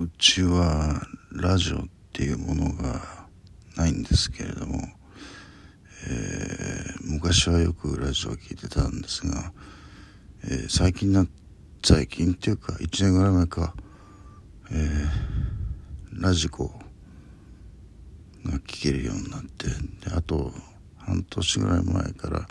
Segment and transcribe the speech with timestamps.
[0.00, 1.82] うちはラジオっ
[2.14, 3.02] ていうものが
[3.76, 4.78] ないんですけれども、
[6.08, 9.52] えー、昔はよくラジオを聞いてたんですが、
[10.44, 11.26] えー、最近な
[11.84, 13.74] 最近っていうか1年ぐらい前か、
[14.72, 16.72] えー、ラジコ
[18.46, 19.66] が聞けるようになって
[20.08, 20.50] であと
[20.96, 22.48] 半年ぐらい前から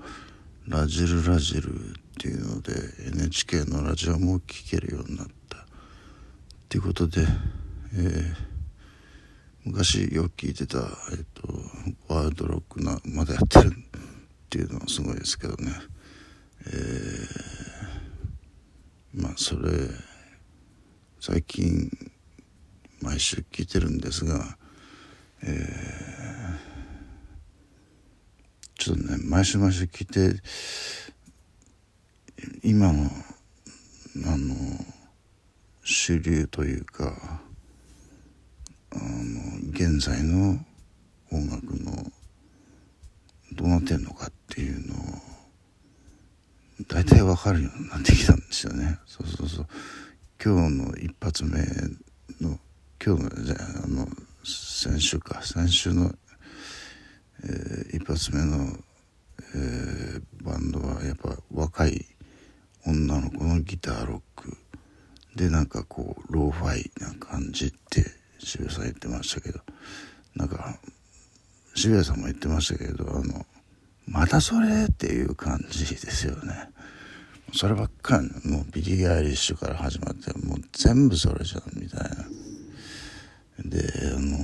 [0.67, 2.73] ラジルラジルっていうので
[3.07, 5.38] NHK のラジオも聴けるようになった
[6.69, 7.25] っていうことで、
[7.95, 8.35] えー、
[9.65, 11.47] 昔よく聞いてた、えーと、
[12.13, 13.71] ワールドロックなまだやってるっ
[14.51, 15.71] ていうのはすごいですけどね、
[16.67, 19.71] えー、まあそれ
[21.19, 21.89] 最近
[23.01, 24.55] 毎週聞いてるんですが、
[25.41, 25.57] えー、
[28.77, 30.39] ちょっとね毎週毎週聞いて
[32.61, 33.09] 今の
[34.27, 34.98] あの
[35.91, 37.41] 主流というか
[38.91, 39.01] あの
[39.71, 40.59] 現在の
[41.31, 41.91] 音楽の
[43.53, 44.97] どうなってんのかっていうのを
[46.87, 48.99] 大体わかるようになってきたんですよね。
[49.07, 49.67] そうそうそう。
[50.43, 51.59] 今日の一発目
[52.39, 52.59] の
[53.03, 54.07] 今日のじゃあの
[54.45, 55.41] 先週か。
[55.41, 56.13] 先週の、
[57.43, 58.77] えー、一発目の、
[59.55, 62.05] えー、バンドはやっぱ若い
[62.85, 64.55] 女の子のギターロック。
[65.39, 68.03] でなんかこうローファイな感じって
[68.39, 69.61] 渋谷さん言ってましたけど
[70.35, 70.77] なんか
[71.75, 73.45] 渋谷さんも言ってましたけどあの
[74.05, 76.71] またそれっていう感じですよね。
[77.53, 82.09] そればっかりもうビリー・アイリッシュから始まってもう全部それじゃんみたいな。
[83.63, 83.79] で
[84.17, 84.37] あの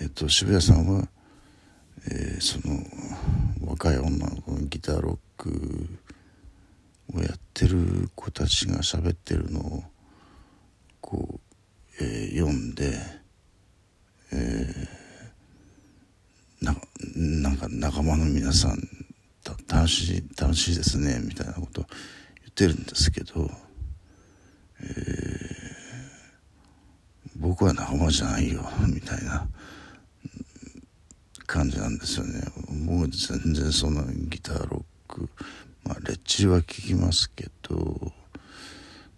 [0.00, 1.06] えっ、と渋谷さんは、
[2.10, 5.86] えー、その若い女の子のギターロック
[7.14, 9.82] をやってる子たちが喋ってるのを
[11.00, 11.40] こ
[12.00, 12.92] う、えー、読んで、
[14.32, 16.74] えー、な
[17.16, 18.78] なんか仲間の皆さん
[19.66, 21.82] 楽しい楽しいですねみたいなこと
[22.40, 23.50] 言ってるんですけど、
[24.80, 24.88] えー、
[27.36, 29.46] 僕は仲間じゃないよみたいな
[31.46, 32.42] 感じなんですよね。
[32.86, 34.82] 僕全然そんなギターロッ
[36.08, 38.12] レッチリは聞きますけど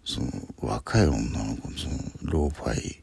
[0.03, 0.27] その
[0.59, 3.01] 若い女の子のそのローファイ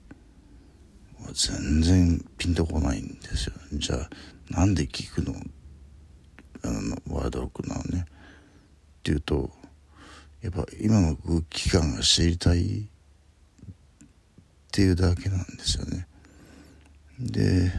[1.24, 4.10] は全然ピンとこないんですよじゃあ
[4.50, 5.34] なんで聞くの？
[6.64, 8.04] あのワードロックなのね。
[8.08, 8.12] っ
[9.02, 9.50] ていうと
[10.42, 12.84] やっぱ今の空気感が知りたいっ
[14.70, 16.06] ていうだけなんですよね。
[17.18, 17.72] で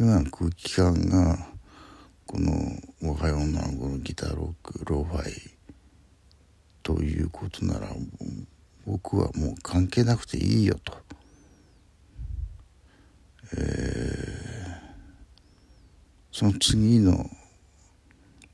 [0.00, 1.36] 今の空気感が
[2.26, 2.52] この
[3.02, 5.56] 若い女の子のギターロックローファイ
[6.82, 7.88] ということなら
[8.86, 10.96] 僕はもう関係なくていいよと、
[13.56, 14.76] えー、
[16.32, 17.28] その次の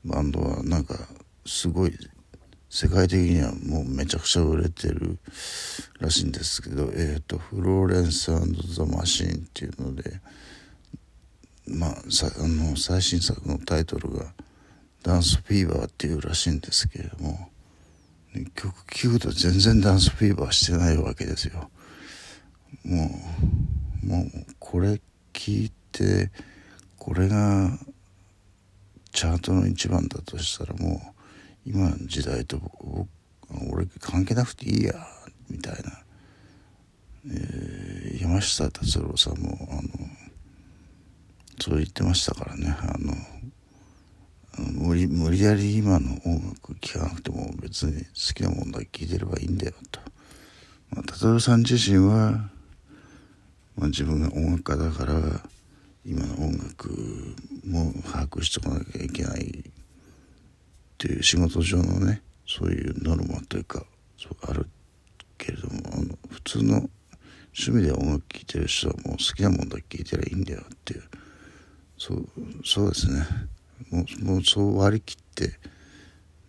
[0.03, 0.95] バンドはなんか
[1.45, 1.97] すごい
[2.69, 5.19] 世界的にはもうめちゃくちゃ売れてる
[5.99, 8.31] らしいんですけど、えーと、フローレンス
[8.73, 10.19] ザ・マシーンっていうので
[11.67, 14.33] まあさあの最新作のタイトルが
[15.03, 17.49] 「ダンスフィーバー」っていうらしいんですけれども
[18.55, 21.69] 曲聴くと全然ダンスフィーバーしてないわけですよ。
[22.83, 23.09] も
[24.03, 24.99] うもうこれ
[25.31, 26.31] 聞いて
[26.97, 27.77] これが
[29.11, 33.07] チャートの一番だとしたらもう今の時代と僕
[33.71, 34.95] 俺関係なくていいや
[35.49, 36.01] みたいな、
[37.27, 39.81] えー、山下達郎さんもあの
[41.59, 43.13] そう言ってましたからねあの
[44.57, 49.99] 無理無理やり今の音楽聴かなくても別に好きなもんだけ聴いてればいいんだよと。
[50.91, 52.49] まあ、達郎さん自身は、
[53.75, 55.13] まあ、自分が音楽家だから
[56.05, 59.71] 今の音楽も把握しておかなきゃいけないっ
[60.99, 63.83] ていう仕事上のねそういうノルマというか
[64.17, 64.67] そうある
[65.37, 66.89] けれどもあの普通の
[67.57, 71.03] 趣味で音楽聴いてる人はもう好きなもんだけ聴いてりゃいいんだよっていう
[72.05, 72.27] そう
[72.65, 73.25] そうですね。
[73.89, 75.57] もうもうそう割り切って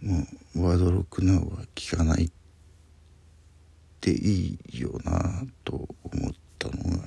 [0.01, 1.43] もうワードロックナウは
[1.77, 2.31] 聞かないっ
[4.01, 7.05] ていいよなと思ったのが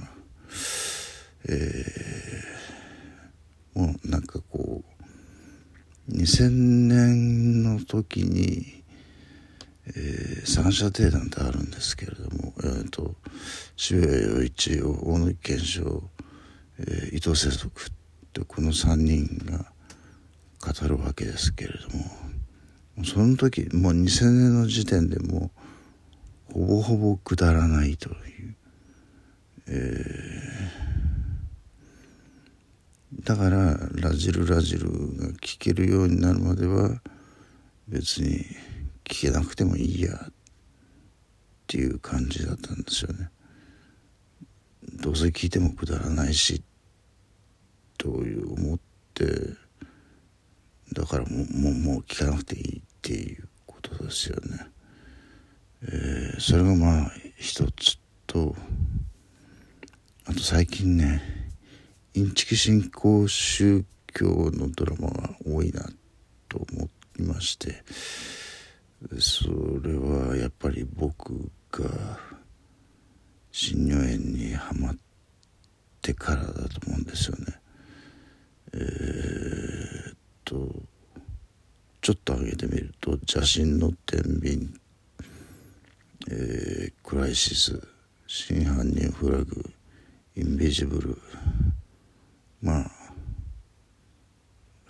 [1.50, 4.82] えー、もうなんかこ
[6.08, 8.82] う2000年の時に、
[9.88, 13.14] えー、三者定談ってあるんですけれども、えーと、
[13.76, 16.10] 渋谷陽一大野健章、
[16.80, 17.97] えー、伊藤世俗
[18.38, 19.66] ってこの3人が
[20.62, 21.90] 語るわけですけれど
[22.98, 25.52] もその時もう2000年の時点でも
[26.50, 28.16] うほぼほぼくだらないという、
[29.68, 37.02] えー、だからラジルラジルが聴けるようになるまでは
[37.88, 38.46] 別に
[39.04, 40.34] 聞けなくてもいいやっ
[41.68, 43.30] ていう感じだったんですよね。
[45.02, 46.64] どうせ聞いてもくだらないし
[48.08, 48.80] という思っ
[49.14, 49.26] て
[50.94, 54.66] だからもうもうもう聞かなくていいっていうことですよね。
[55.84, 58.56] えー、それがまあ一つと
[60.26, 61.22] あと最近ね
[62.14, 63.84] インチキ信仰宗
[64.14, 65.86] 教のドラマが多いな
[66.48, 66.90] と思
[67.20, 67.84] いまして
[69.20, 69.50] そ
[69.84, 71.90] れはやっぱり僕が
[73.52, 74.96] 新如園にはまっ
[76.02, 77.60] てからだと思うんですよね。
[78.74, 80.70] え、っと
[82.02, 84.70] ちょっと上げてみると「邪神の天秤」
[86.30, 87.82] えー「クライシス」
[88.28, 89.74] 「真犯人フラグ」
[90.36, 91.18] 「インビジブル」
[92.62, 92.92] まあ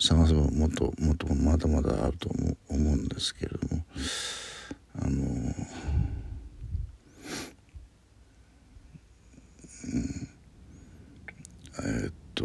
[0.00, 2.30] 探せばもっともっとまだまだあると
[2.68, 3.84] 思うんですけれども。
[5.00, 5.54] あのうん
[11.80, 12.44] えー、っと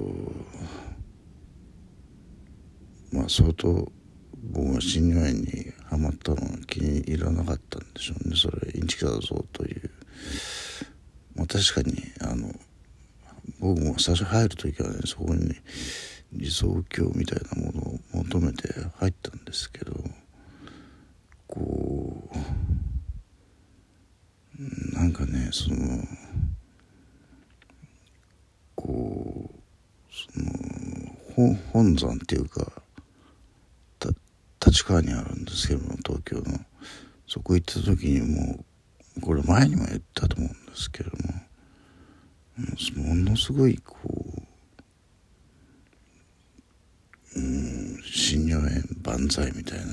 [3.12, 3.92] まあ相当
[4.52, 8.36] 僕は新入園にはまったのが気に入らなかったんでしょうね。
[8.36, 9.90] それインチキだぞという。
[11.36, 12.54] まあ確かにあの
[13.60, 15.64] 僕も最初入る時はねそこに、ね、
[16.32, 18.68] 理想郷みたいなものを求めて
[19.00, 19.94] 入ったんですけど
[21.48, 22.30] こ
[24.60, 26.04] うなんかねその
[28.76, 29.60] こう
[30.14, 30.28] そ
[31.40, 32.83] の本山っていうか
[34.74, 36.60] 立川にあるんですけども東京の。
[37.28, 38.66] そこ行った時にも
[39.18, 41.18] うこれ前にも言ったと思うんですけども。
[43.08, 43.98] ものすごいこ
[47.36, 49.86] ううん新入園万歳みたいな。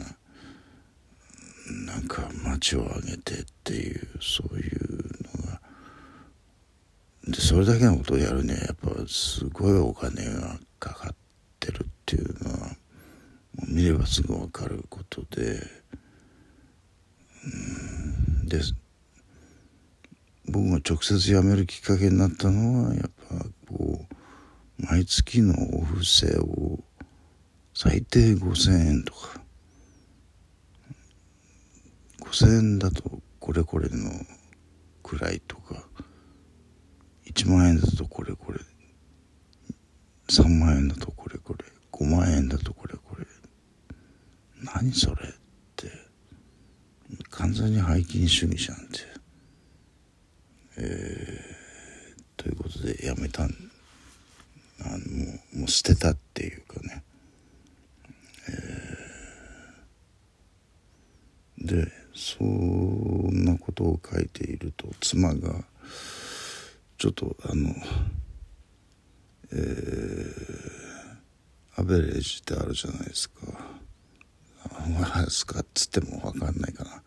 [1.93, 4.81] なんか街を挙げてっていうそういう
[5.39, 5.61] のが。
[7.29, 11.15] でそれだけのことをやるにはやっぱすごいお金がかかっ
[11.61, 12.80] てるっていうのは
[13.69, 15.61] 見ればすぐ分かることで
[18.45, 18.61] で
[20.47, 26.81] 僕が直接辞めるきっかけになったのはやっぱこう毎月のお布施を
[27.75, 29.41] 最低5,000円とか。
[32.21, 34.11] 5,000円だとこれこれの
[35.03, 35.87] くらいとか。
[37.27, 38.59] 1万円だとこれこれ。
[40.29, 41.65] 3万円だとこれこれ。
[41.93, 43.00] 5万円だとこれこれ
[44.63, 45.33] 何それっ
[45.77, 45.91] て
[47.31, 48.87] 完全に背筋主義じゃんって。
[50.77, 53.55] えー、ということでやめたん。
[54.83, 54.99] あのも
[55.55, 57.03] うもう捨てたっていうかね、
[58.49, 65.65] えー、でそんなことを書いていると妻が
[66.97, 67.75] ちょっとあの
[69.53, 73.80] えー、アベレージってあるじゃないですか。
[74.89, 77.03] 何ですかっつっても分かんないかな。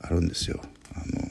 [0.00, 0.60] あるんですよ。
[0.94, 1.28] あの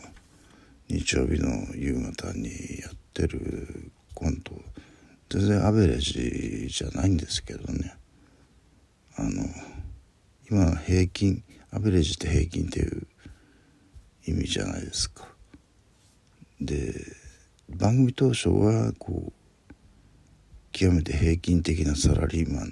[0.88, 2.50] 日曜日の夕方に
[2.82, 4.54] やってるコント。
[5.30, 7.96] 全然アベレージじゃないんですけどね。
[9.16, 9.46] あの
[10.50, 13.08] 今平均アベレージって平均っていう
[14.28, 15.28] 意味じゃないですか。
[16.60, 16.94] で
[17.70, 19.34] 番組当初はこう
[20.72, 22.72] 極めて平均的なサラリーマン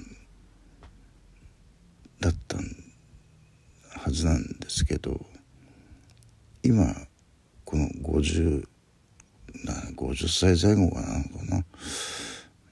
[2.20, 2.64] だったん
[4.10, 5.24] はずなんですけど
[6.64, 6.96] 今
[7.64, 8.68] この50
[9.66, 11.64] な50歳前後かなのか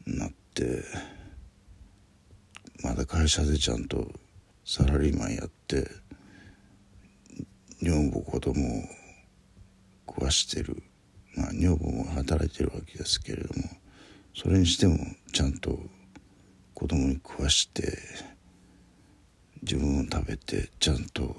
[0.07, 0.83] ななって
[2.83, 4.11] まだ会社でちゃんと
[4.65, 5.87] サラリーマンやって
[7.83, 8.81] 女房子供を
[10.07, 10.81] 食わしてる
[11.35, 13.63] まあ女房も働いてるわけですけれども
[14.33, 14.97] それにしても
[15.33, 15.77] ちゃんと
[16.73, 17.95] 子供に食わして
[19.61, 21.35] 自分を食べてちゃんと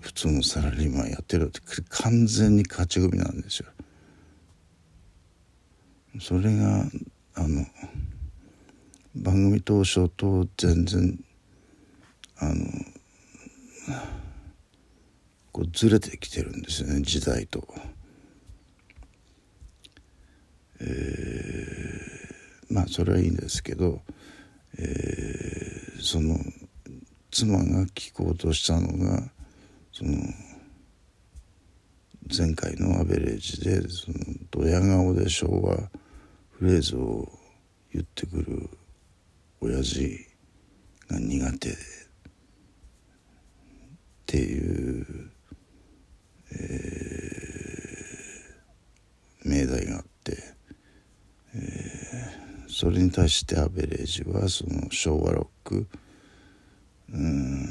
[0.00, 3.66] 普通のサラリーマンやってるって完全に勝ち組なんですよ。
[6.20, 6.84] それが
[7.34, 7.64] あの
[9.14, 11.18] 番組当初と全然
[12.38, 12.54] あの
[15.52, 17.66] こうずれてきてるんですよね時代と。
[20.80, 24.00] えー、まあそれはいいんですけど、
[24.78, 25.61] えー、
[26.02, 26.36] その
[27.30, 29.22] 妻が聞こうとしたのが
[29.92, 30.10] その
[32.36, 34.18] 前回のアベレージでその
[34.50, 35.76] ドヤ顔で昭和
[36.50, 37.28] フレーズを
[37.92, 38.68] 言ってくる
[39.60, 40.18] 親父
[41.08, 41.72] が苦手っ
[44.26, 45.30] ていう、
[46.52, 50.11] えー、命題があって、
[52.82, 55.86] それに対してアベレージはその昭和ロック
[57.12, 57.64] うん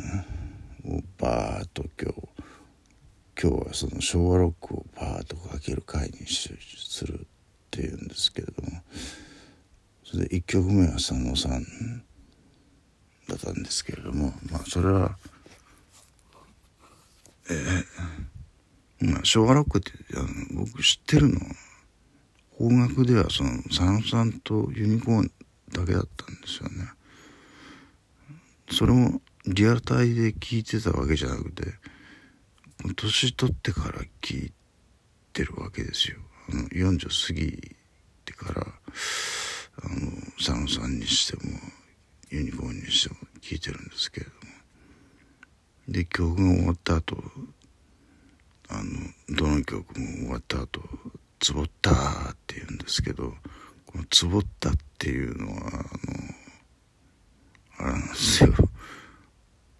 [0.86, 6.48] をバーッと今日今日はその昭和ロックをバーッとかける回にす
[7.06, 7.24] るっ
[7.72, 8.70] ていうんですけれども
[10.06, 11.62] それで1曲目は佐野さん
[13.27, 15.18] だったんですけれどもまあそれは
[17.50, 21.41] えー、まあ昭和ロックってあの僕知ってるの
[22.62, 25.32] 邦楽ではその佐野さんとユニコーン
[25.74, 26.91] だけだったんですよね。
[28.70, 31.63] それもリアルタイで聞いてたわけじゃなくて
[32.96, 34.53] 年取ってから聞い
[35.34, 36.20] てるわけですよ。
[36.50, 37.75] あの40過ぎ
[38.25, 41.53] てからあの佐野さんにしても
[42.30, 44.41] ユニコーンにしても聞いてるんですけれども。
[45.88, 47.18] で曲が終わった後
[48.70, 50.80] あのどの曲も終わった後
[51.41, 51.91] 「つぼった」
[52.32, 52.36] っ
[52.92, 53.34] ですけど
[53.86, 55.62] この「つぼった」っていうのは
[57.80, 58.54] あのあれなんですよ。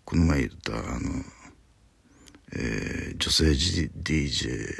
[0.06, 1.25] この前言ったあの、
[2.53, 4.74] えー、女性 DJ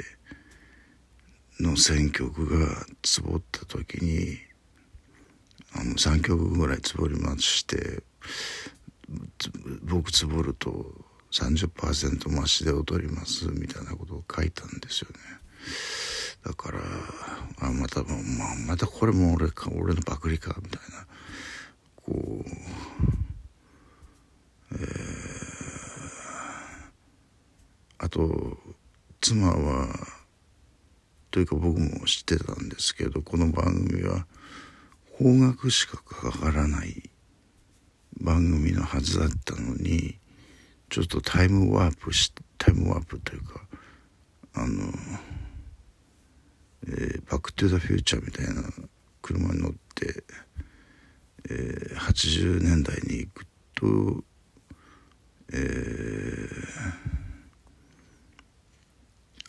[1.60, 4.38] の選曲がつぼった時に
[5.72, 8.02] あの3曲ぐらいつぼりまして
[9.82, 15.16] 僕つぼると30%増しで踊りますみたいなことを書いたんですよね。
[16.44, 16.78] だから
[17.60, 18.16] あまた、まあ、
[18.66, 21.06] またこれも俺か俺のパクリかみたいな。
[22.04, 22.44] こう
[24.72, 24.78] えー、
[27.98, 28.58] あと
[29.20, 29.86] 妻は
[31.30, 34.26] というか僕も知ってたんですけどこの番組は
[35.16, 37.10] 邦楽しかかからない
[38.20, 40.18] 番組のはずだったのに
[40.88, 43.60] ちょっとタイムワープしタイムワープというか
[44.54, 44.92] あの、
[46.86, 48.62] えー、バック・トゥ・ザ・フューチャーみたいな
[49.20, 50.24] 車に乗って、
[51.48, 54.24] えー、80年代に行くと、
[55.52, 55.56] え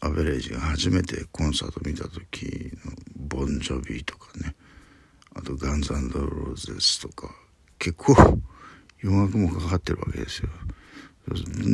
[0.02, 4.56] ー、アベレージが初めてコンサート見た時のボンジョビーとかね
[5.36, 7.34] あとガンズローゼスとか
[7.80, 8.16] 結構
[9.00, 10.50] 洋楽もかかってるわけですよ。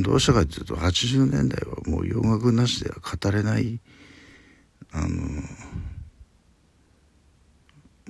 [0.03, 3.79] どうしたかっていうと80年代はもう洋楽なしでは語れない
[4.91, 5.07] あの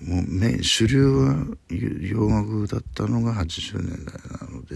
[0.05, 4.75] もうメ主流は洋楽だったのが80年代なので、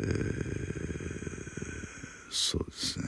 [0.00, 0.06] えー、
[2.30, 3.06] そうですね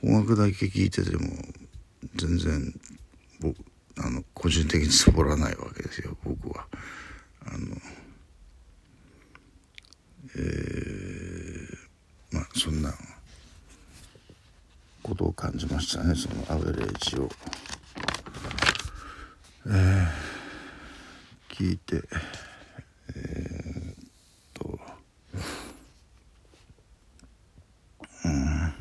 [0.00, 1.20] 邦楽だけ聴いてても
[2.16, 2.74] 全然
[3.40, 3.56] 僕
[3.98, 6.66] あの個人的につぼらないわけですよ僕は。
[7.46, 7.58] あの
[10.36, 11.76] えー、
[12.32, 12.92] まあそんな
[15.08, 17.28] ことを感じましたねそのアベレージを、
[19.66, 22.02] えー、聞いて
[23.16, 23.94] えー、っ
[24.52, 24.78] と
[28.24, 28.74] うん。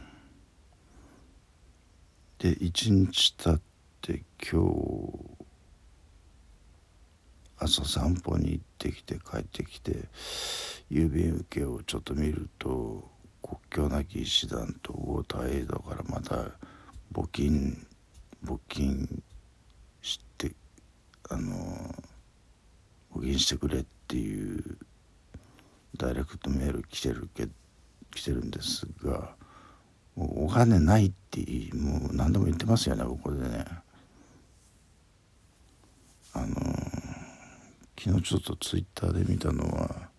[2.39, 3.61] で一日経っ
[4.01, 5.37] て今日
[7.59, 10.09] 朝散歩に行ってきて帰ってきて
[10.91, 16.35] 郵便受けをちょっと見ると国境なき医師団とウォーターエイドからまた
[17.13, 17.85] 募金
[18.43, 19.23] 募金
[20.01, 20.51] して
[21.29, 21.95] あの
[23.13, 24.77] 募金してくれっていう
[25.97, 27.47] ダイレクトメール来てるけ
[28.13, 29.35] 来てるんですが
[30.15, 31.41] お金ないって
[31.75, 33.65] もう何度も言ってますよねここでね。
[36.33, 36.55] あの
[37.99, 40.09] 昨日ちょっとツイッターで見たのは、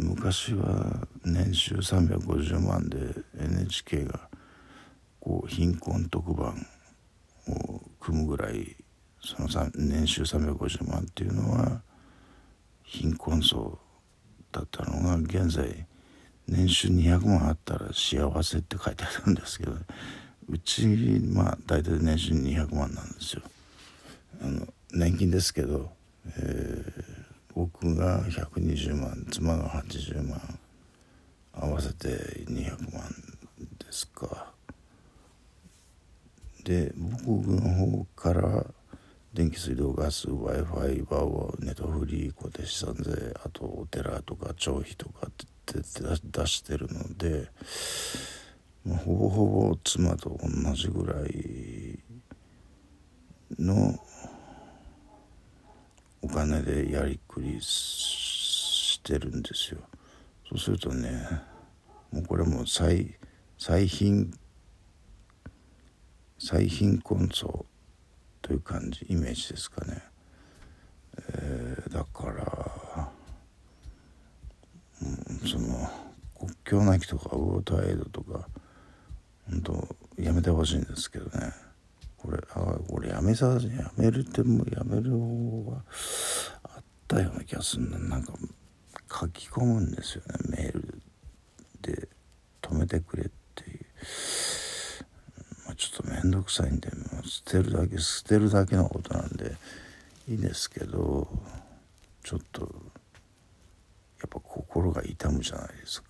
[0.00, 2.98] 昔は年収350万で
[3.36, 4.28] NHK が
[5.18, 6.54] こう貧困特番
[7.48, 8.76] を組むぐらい
[9.20, 11.82] その年収350万っていうのは
[12.84, 13.76] 貧困層
[14.52, 15.86] だったのが現在
[16.46, 19.72] 年収200万あったら幸せって書いてあるんですけど
[20.48, 23.42] うちまあ大体年収200万なんですよ。
[24.40, 25.90] あの年金ですけど、
[26.38, 27.17] えー
[27.58, 30.40] 僕が120万妻が80万
[31.52, 32.06] 合わせて
[32.44, 33.02] 200万
[33.80, 34.52] ですか。
[36.62, 36.92] で
[37.26, 38.64] 僕の方から
[39.34, 45.30] 電気水道ガス w i f i バーネットフリー固定資産税あとお寺とか町費とかっ
[45.66, 45.80] て
[46.22, 47.48] 出してるので
[48.84, 51.98] まあ、ほぼほぼ妻と同じぐらい
[53.58, 53.98] の
[56.22, 59.80] お金でやりくりしてるんですよ。
[60.48, 61.26] そうするとね
[62.10, 63.14] もうこれも最
[63.58, 64.32] 最貧
[66.38, 67.66] 最貧困層
[68.40, 70.02] という感じイメージですかね、
[71.34, 73.10] えー、だから、
[75.02, 75.90] うん、その
[76.38, 78.48] 国境なきとかウォーターエイドとか
[79.50, 81.67] 本当やめてほしいんですけどね。
[82.18, 85.76] これあこれやめさやめるってもうやめる方法が
[86.64, 87.98] あったような気がするな。
[87.98, 88.32] なんか
[89.10, 90.34] 書き込むんですよね。
[90.48, 91.02] メール
[91.80, 92.08] で
[92.60, 93.78] 止めてくれっていう、
[95.66, 99.56] まあ、ちょっと面倒くさいんでもう捨てるだけ捨てるだけのことなんで
[100.28, 101.28] いいですけど
[102.24, 102.66] ちょっとや
[104.26, 106.08] っぱ心が痛むじゃないですか。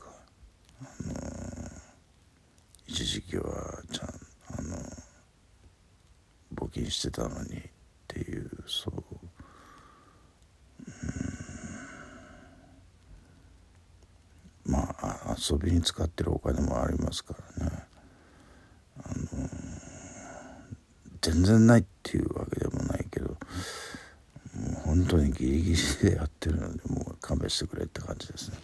[0.81, 1.71] あのー、
[2.87, 4.09] 一時期はちゃん
[6.79, 7.63] 募金してたのにっ
[8.07, 9.05] ていうそう。
[14.65, 17.73] まあ遊びに使ってるお金もありますからね。
[19.03, 19.49] あの
[21.21, 23.39] 全然ないっていうわけでもないけどもう
[24.85, 28.59] 本当にギリギリでやってるのでもう勘弁してくれって感じですね。